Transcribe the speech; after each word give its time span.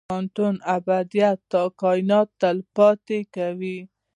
د 0.03 0.03
کوانټم 0.09 0.55
ابدیت 0.75 1.51
کائنات 1.81 2.29
تل 2.41 2.57
پاتې 2.75 3.19
کوي. 3.35 3.77